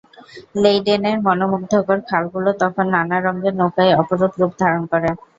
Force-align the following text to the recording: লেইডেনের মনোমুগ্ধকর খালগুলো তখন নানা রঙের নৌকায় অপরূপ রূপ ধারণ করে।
লেইডেনের 0.55 1.17
মনোমুগ্ধকর 1.25 1.99
খালগুলো 2.09 2.49
তখন 2.61 2.85
নানা 2.95 3.17
রঙের 3.19 3.53
নৌকায় 3.59 3.97
অপরূপ 4.01 4.33
রূপ 4.39 4.51
ধারণ 4.61 4.83
করে। 4.91 5.09